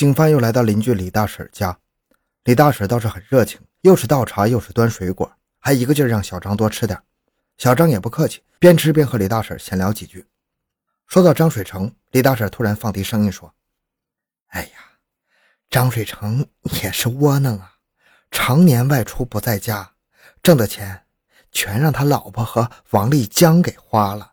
[0.00, 1.78] 警方又来到邻居李大婶家，
[2.44, 6.98] 李大婶倒是很热情，又是倒茶又是端水果，还一个劲儿让小张多吃点。
[7.58, 10.26] 小张也不客气，边吃边和李大婶闲聊几句。
[11.06, 13.54] 说到张水成，李大婶突然放低声音说
[14.48, 14.70] ：“哎呀，
[15.68, 16.48] 张水成
[16.82, 17.74] 也是窝囊啊，
[18.30, 19.92] 常年外出不在家，
[20.42, 21.04] 挣的钱
[21.52, 24.32] 全让他老婆和王丽江给花了。”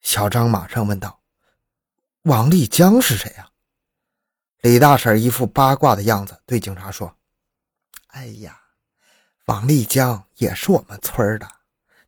[0.00, 1.20] 小张马上问道
[2.24, 3.48] ：“王丽江是谁呀？”
[4.64, 7.14] 李大婶一副八卦的样子，对警察说
[8.16, 8.58] ：“哎呀，
[9.44, 11.46] 王丽江也是我们村的，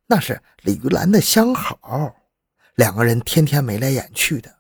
[0.07, 2.17] 那是李玉兰的相好，
[2.77, 4.57] 两个人天天眉来眼去的。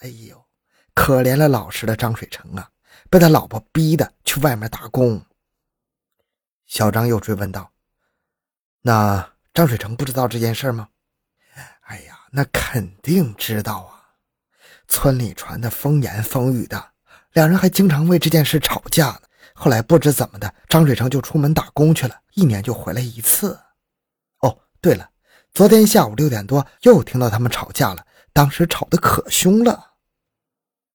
[0.00, 0.44] 哎呦，
[0.92, 2.70] 可怜了老实的张水成啊，
[3.08, 5.18] 被他老婆逼的去外面打工。”
[6.68, 7.72] 小张又追问道
[8.82, 10.86] ：“那张水成不知道这件事吗
[11.88, 14.12] ？”“哎呀，那肯定知道啊，
[14.86, 16.90] 村里传的风言风语的。”
[17.38, 19.20] 两人还经常为这件事吵架呢。
[19.54, 23.56] 后来不知怎么的，张水成就出门打工去了，一年就回来一次。
[24.40, 25.08] 哦，对了，
[25.52, 29.92] 昨天下午六点多又听到他们吵架了，当时吵得可凶了。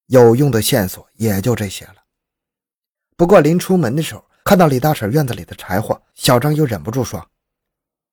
[0.08, 1.96] 有用的线索也就这些了。
[3.16, 7.26] 不过临出门的时候，看到李大婶院子里的柴火，小张又忍不住说：“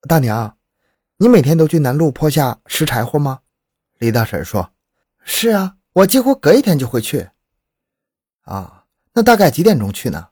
[0.09, 0.57] 大娘，
[1.17, 3.41] 你每天都去南路坡下拾柴火吗？”
[3.99, 4.73] 李大婶说
[5.25, 7.29] ：“是啊，我几乎隔一天就会去。”
[8.51, 10.27] 啊，那大概几点钟去呢？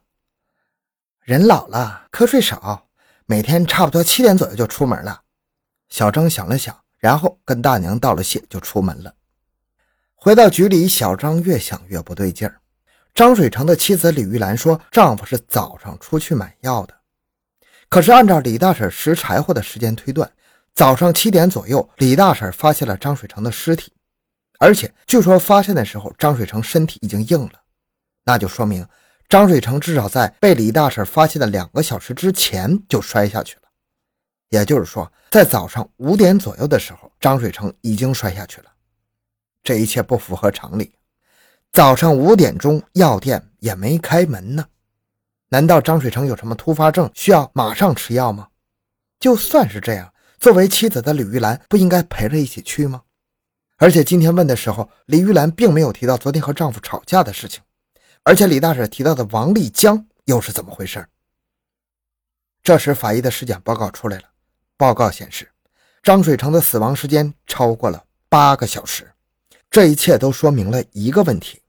[1.21, 2.89] 人老了，瞌睡少，
[3.25, 5.21] 每天差不多七点左右就出门了。
[5.87, 9.15] 小张想了想，然后跟大娘道了谢，就出门了。
[10.15, 12.59] 回到局里，小张越想越不对劲儿。
[13.13, 16.93] 张水成的妻子李玉兰说，丈夫是早上出去买药的。
[17.87, 20.29] 可是按照李大婶拾柴火的时间推断，
[20.75, 23.93] 早上七点左右，李大婶发现了张水成的尸体，
[24.59, 27.53] 而且据说发现的时候，张水成身体已经硬了。
[28.29, 28.87] 那就说明
[29.27, 33.63] 张水成至少在被李大婶发现的两个小时之前就摔下去了，
[34.49, 38.65] 也就是说，在早上五点左右的时候，张水成已经摔下去了。
[39.63, 40.93] 这一切不符合常理。
[41.71, 44.63] 早上五点钟，药店也没开门呢。
[45.49, 48.47] 难道张水成有什么突发症，需要马上吃药吗？
[49.19, 53.01] 就算是这样，作为妻子的李玉兰不应该陪着一起去吗？
[53.77, 57.63] 而且今天问的时候，李玉兰并没有提到昨天和丈夫吵架的事情。
[58.29, 61.03] 而且李大婶提到的王丽江又是怎么回事？
[62.61, 64.25] 这时法医的尸检报告出来了，
[64.77, 65.49] 报告显示
[66.03, 69.11] 张水成的死亡时间超过了八个小时。
[69.71, 71.59] 这一切都说明了一个问题：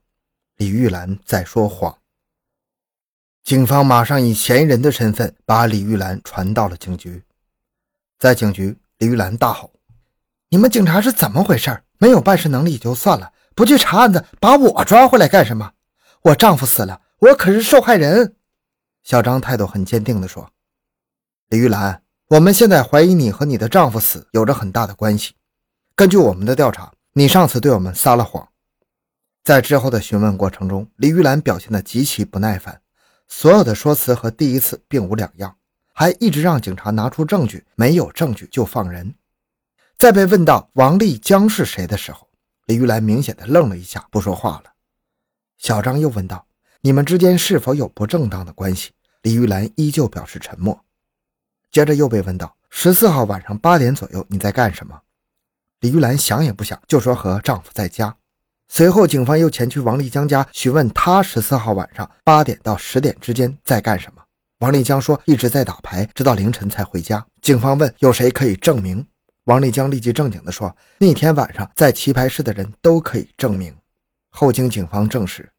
[0.57, 1.97] 李玉兰在说谎。
[3.43, 7.23] 警方马上以嫌疑人的身份把李玉兰传到了警局。
[8.19, 9.73] 在警局，李玉兰大吼
[10.49, 11.81] ：“你们警察是怎么回事？
[11.97, 15.73] 没有办事能力就算了，不去查案子，把我抓回来干什么？”
[16.23, 18.35] 我丈夫死了，我可是受害人。
[19.01, 20.47] 小张态度很坚定地说
[21.49, 25.33] ：“李玉兰，我们现在怀疑你和你的丈夫死有着很大的关系。
[25.95, 28.47] 根据我们的调查，你上次对我们撒了谎。”
[29.43, 32.79] 在之后的询问过程中，李玉兰表现得极其不耐烦，
[33.27, 35.57] 所有的说辞和第一次并无两样，
[35.91, 39.15] 还一直让警察拿出证据，没有证据就放人。
[39.97, 42.27] 在被问到王丽江是谁的时候，
[42.67, 44.70] 李玉兰明显的愣了一下，不说话了。
[45.61, 46.43] 小张又问道
[46.81, 48.89] ：“你们之间是否有不正当的关系？”
[49.21, 50.83] 李玉兰依旧表示沉默。
[51.71, 54.99] 接着又被问到：“十四号晚上八点左右你在干什么？”
[55.81, 58.15] 李玉兰想也不想就说：“和丈夫在家。”
[58.69, 64.23] 随后，警方又前去王丽江家询问他十四号晚上八点到十点之间在干什么。
[64.61, 69.05] 王丽江说：“一直在打牌，直到凌晨才回家。”警方问：“有谁可以证明？”
[69.45, 73.71] 王丽江立即正经地说：“那天晚上在棋牌室的人都可以证明。”
[74.33, 75.50] 后经警方证实，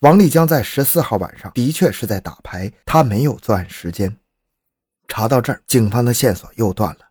[0.00, 4.16] 王丽江在十四号晚上的确是在打牌，他没有作案时间。
[5.06, 7.10] 查到这儿，警方的线索又断了，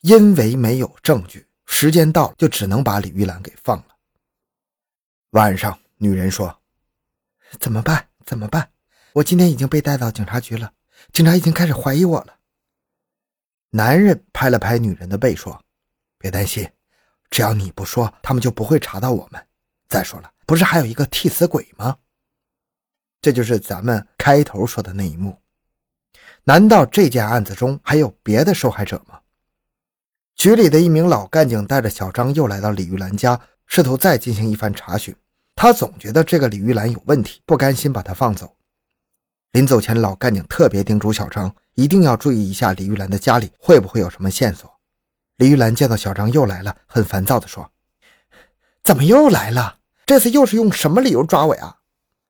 [0.00, 3.96] 因为没有证据，时间到就只能把李玉兰给放了。
[5.30, 6.60] 晚上，女人说
[7.60, 8.08] ：“怎么办？
[8.24, 8.70] 怎么办？
[9.12, 10.72] 我今天已经被带到警察局了，
[11.12, 12.38] 警察已经开始怀疑我了。”
[13.70, 15.62] 男人拍了拍女人的背说
[16.18, 16.68] ：“别担心，
[17.30, 19.46] 只要你不说，他们就不会查到我们。
[19.88, 21.96] 再说了。”不是还有一个替死鬼吗？
[23.20, 25.36] 这就是咱们开头说的那一幕。
[26.44, 29.18] 难道这件案子中还有别的受害者吗？
[30.36, 35.14] 局里的一名老干警带着小张又来到李玉兰家，试图再进行一番查询。
[35.54, 38.54] 他总觉得这个李玉兰有问题，不甘心把她放走。
[39.52, 44.70] 临走前，老干警特别叮嘱小张一定要注意一下李玉兰的家里会不会有什么线索。
[45.38, 47.70] 李玉兰见到小张又来了，很烦躁地说
[48.84, 51.75] ：“怎么又来了？”这次又是用什么理由抓我呀？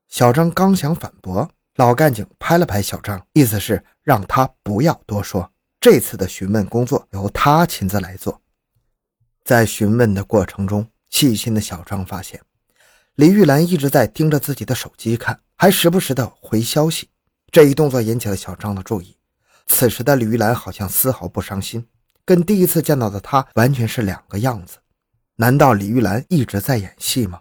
[0.09, 5.51] 小张刚想反驳，老干警拍了拍小张，意思是让他不要多说，
[5.81, 8.41] 这次的询问工作由他亲自来做。
[9.45, 12.41] 在询问的过程中，细心的小张发现，
[13.17, 17.09] 李玉兰一直在盯着自己的手机看，还时不时的回消息。
[17.53, 19.17] 这一动作引起了小张的注意。
[19.67, 21.87] 此时的李玉兰好像丝毫不伤心，
[22.25, 24.79] 跟第一次见到的她完全是两个样子。
[25.37, 27.41] 难道李玉兰一直在演戏吗？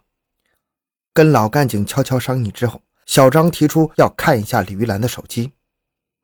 [1.16, 5.50] 跟老干警悄悄商议之后，小张提出要看一下李玉兰的手机。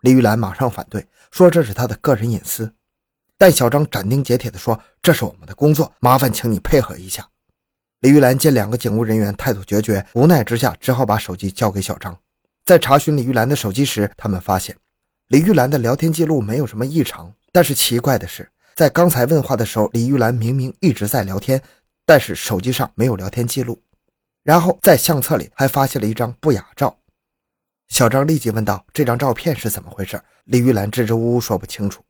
[0.02, 2.70] 李玉兰马上反对，说这是她的个人隐私。
[3.38, 7.26] 但小张斩钉截铁地说：“这是我们的工作，麻烦请你配合一下。”
[8.02, 12.20] 李玉兰见两个警务人员态度决绝，无奈之下只好把手机交给小张。
[12.66, 14.76] 在查询李玉兰的手机时，他们发现
[15.30, 17.34] 李玉兰的聊天记录没有什么异常。
[17.54, 21.62] 但是奇怪的是，在刚才问话的时候，李玉兰明明一直在聊天，
[22.06, 23.82] 但是手机上没有聊天记录。
[24.44, 26.98] 然后在相册里还发现了一张不雅照。
[27.90, 32.04] 小张立即问道：“这张照片是怎么回事？”李玉兰支支吾吾说不清楚。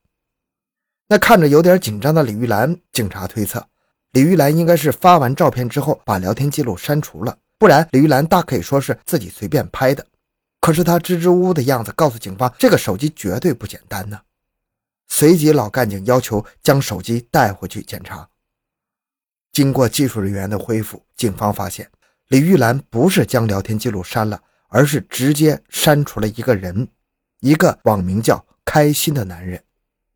[1.07, 3.68] 那看着有点紧张的李玉兰，警察推测，
[4.12, 10.06] 李玉兰应该是发完照片之后把聊天记录删除了，不然李玉兰大可以说是自己随便拍的。
[10.62, 14.22] 可是她支支吾吾的样子告诉警方，这个手机绝对不简单呢。
[15.10, 18.30] 随即，老干警要求将手机带回去检查。
[19.51, 21.89] 经过技术人员的恢复，警方发现
[22.31, 26.88] 李玉兰不是将聊天记录删了，而是直接删除了一个人，
[27.42, 29.62] 一个网名叫“开心”的男人。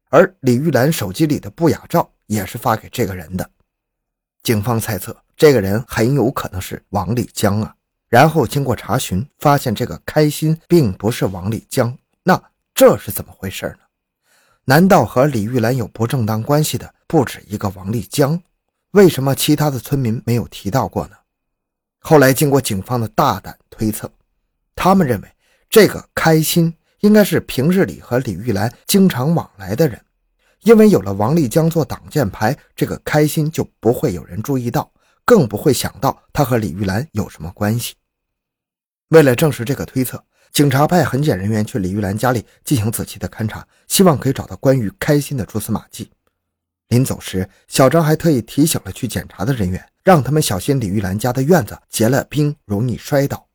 [0.09, 3.49] 而李玉兰手机里的不雅照也是发给这个人的。
[4.43, 7.75] 警方猜测，这个人很有可能是王立江啊。
[8.07, 12.41] 然后经过查询，发现这个开心并不是王立江，那
[12.73, 13.79] 这是怎么回事呢？
[14.63, 18.41] 难道和李玉兰有不正当关系的不止一个王立江？
[18.91, 21.17] 为什么其他的村民没有提到过呢？
[22.07, 24.07] 后来经过警方的大胆推测，
[24.75, 25.27] 他们认为
[25.67, 29.99] 这个开心应该是平日里和李玉兰经常往来的人，
[30.61, 34.91] 因为有了王立江做挡箭牌，这个开心就不会有人注意到，
[35.25, 37.95] 更不会想到他和李玉兰有什么关系。
[39.07, 46.11] 为了证实这个推测，警察派痕检人员去李玉兰家里进行仔细的勘查，希望可以找到关于开心的蛛丝马迹。
[46.89, 53.47] 临走时，小张还特意提醒了去检查的人员，让他们小心李玉兰家的院子结了冰，容易摔倒。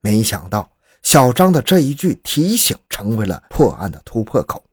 [0.00, 0.70] 没想到，
[1.02, 4.64] 小张的这一句提醒成为了破案的突破口。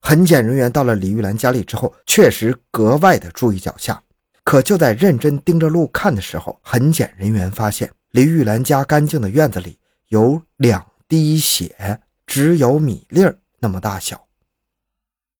[0.00, 4.00] 痕检人员到了李玉兰家里之后，确实格外的注意脚下。
[4.44, 7.90] 可就在认真盯着路看的时候，痕检人员发现。
[8.12, 9.78] 李玉兰家干净的院子里
[10.08, 14.25] 有两滴血，只有米粒儿那么大小。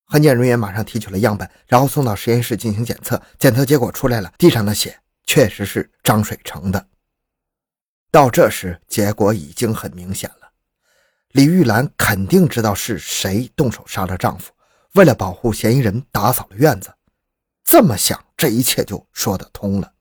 [0.07, 3.21] 痕检人员马上提取了样本，然后送到实验室进行检测。
[3.39, 6.87] 检测结果出来了，地上的血确实是张水成的。
[8.13, 10.49] 到这时，结果已经很明显了：
[11.33, 14.53] 李玉兰肯定知道是谁动手杀了丈夫，
[14.95, 16.95] 为了保护嫌疑人，打扫了院子。
[17.65, 19.93] 这么想，这一切就说得通了。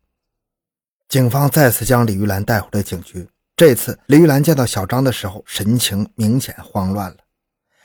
[1.09, 3.27] 警方再次将李玉兰带回了警局。
[3.55, 7.17] 这次，李玉兰见到小张的时候，神情明显慌乱了。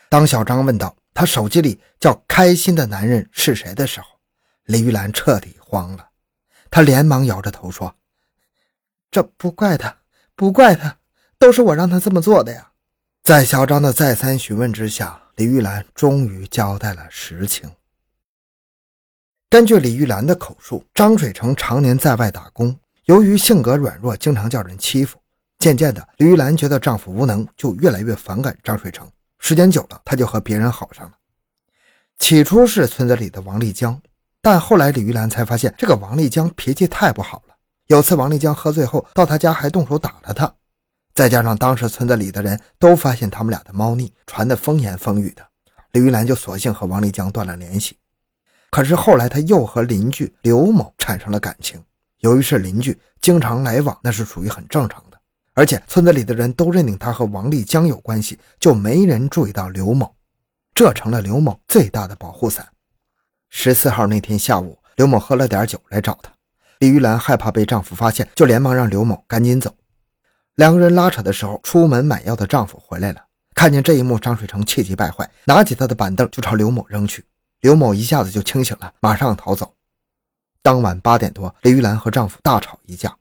[0.09, 4.07] 当小张问道他手机里叫开心的男人是谁的时候，
[4.65, 6.09] 李玉兰彻底慌了。
[6.71, 7.95] 她连忙摇着头说
[9.11, 9.99] ：“这不怪他，
[10.37, 10.99] 不怪他，
[11.39, 12.71] 都是我让他这么做的呀。”
[13.23, 17.71] 在小张的再三询问之下，李玉兰终于交代了实情。
[19.51, 22.79] 根据李玉兰的口述，张水成常年在外打工。
[23.07, 25.19] 由于性格软弱，经常叫人欺负，
[25.59, 29.11] 渐渐的，李玉兰觉得丈夫无能，就越来越反感张水成。
[29.41, 31.13] 时间久了，他就和别人好上了。
[32.19, 34.01] 起初是村子里的王立江，
[34.41, 37.55] 但后来李玉兰才发现，这个王立江脾气太不好了。
[37.87, 40.55] 有次王立江喝醉后到他家，还动手打了他。
[41.15, 45.43] 再加上当时村子里的人都发现他们俩的猫腻，传得风言风语的，
[45.93, 47.97] 李玉兰就索性和王立江断了联系。
[48.71, 51.83] 可是后来，他又和邻居刘某产生了感情。
[52.19, 55.10] 由于是邻居，经常来往，那是属于很正常的。
[55.61, 60.11] 而且村子里的人都认定他和王立江有关系，就没人注意到刘某，
[60.75, 62.67] 这成了刘某最大的保护伞。
[63.51, 66.33] 十四号那天下午，刘某喝了点酒来找他，
[66.79, 69.71] 李玉兰害怕被丈夫发现，就连忙让刘某赶紧走。
[70.55, 73.23] 两个人拉扯的时候，出门买药的丈夫回来了，
[73.55, 77.23] 看见这一幕，张水成气急败坏，拿起他的板凳就朝刘某扔去，
[77.61, 79.75] 刘某一下子就清醒了，马上逃走。
[80.63, 83.15] 当晚八点多，李玉兰和丈夫大吵一架。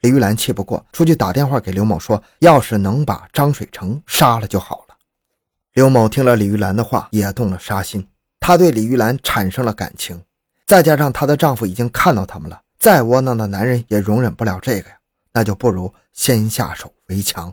[0.00, 4.96] 李玉兰气不过，出去打电话给刘某说：“要是能把张水成杀了就好了。”
[5.74, 8.06] 刘某听了李玉兰的话，也动了杀心。
[8.38, 10.22] 他对李玉兰产生了感情，
[10.66, 14.96] 再加上她的丈夫已经看到他们了，再窝囊的男人也容忍不了这个呀。
[15.32, 17.52] 那就不如先下手为强。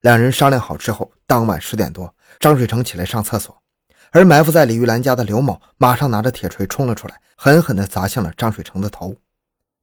[0.00, 3.60] 两人商量好之后，当晚十点多，张水成起来上厕所，
[4.10, 9.14] 而埋伏在李玉兰家的刘某马上拿着铁锤冲了出来，狠狠地砸向了张水成的头。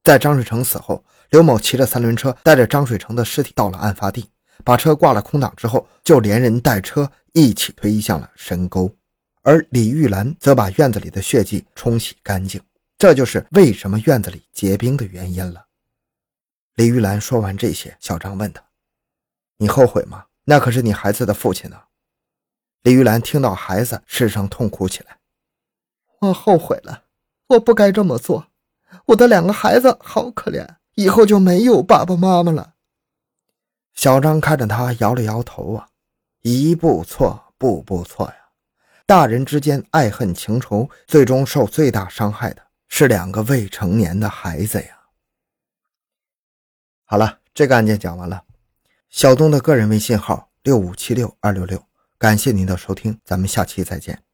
[0.06, 4.30] 在张水成死后，刘某骑着三轮车带着张水成的尸体到了案发地，
[4.62, 8.88] 把车挂了空挡之后，就连人带车一起推向了深沟。
[9.42, 12.62] 而李玉兰则把院子里的血迹冲洗干净，
[12.96, 15.66] 这就是为什么院子里结冰的原因了。
[16.76, 18.62] 李玉兰说完这些，小张问他
[19.58, 20.26] ：“你后悔吗？
[20.44, 21.76] 那可是你孩子的父亲呢。”
[22.84, 25.18] 李玉兰听到孩子，失声痛哭起来
[26.22, 27.02] ：“我后悔了，
[27.48, 28.46] 我不该这么做。
[29.06, 32.74] 我的两个孩子好可怜，以后就没有爸爸妈妈了。”
[33.94, 35.88] 小张看着他，摇了摇头啊
[36.42, 38.36] ：“一步错，步步错呀。”
[39.06, 44.98] 大人之间爱恨情仇，最终受最大伤害的是两个未成年的孩子呀。
[47.04, 48.42] 好了，这个案件讲完了。
[49.08, 51.80] 小东的个人微信号六五七六二六六，
[52.18, 54.25] 感谢您的收听，咱们下期再见。